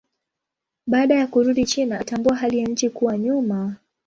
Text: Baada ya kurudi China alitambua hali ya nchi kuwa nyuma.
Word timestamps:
Baada 0.87 1.15
ya 1.15 1.27
kurudi 1.27 1.65
China 1.65 1.95
alitambua 1.95 2.35
hali 2.35 2.59
ya 2.59 2.67
nchi 2.67 2.89
kuwa 2.89 3.17
nyuma. 3.17 3.75